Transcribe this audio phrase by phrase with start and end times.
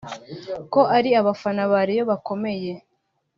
[0.73, 2.71] ko ari abafana ba Rayon bakomeye